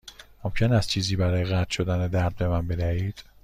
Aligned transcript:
ممکن 0.43 0.73
است 0.73 0.89
چیزی 0.89 1.15
برای 1.15 1.43
قطع 1.43 1.71
شدن 1.73 2.07
درد 2.07 2.35
به 2.35 2.47
من 2.47 2.67
بدهید؟ 2.67 3.23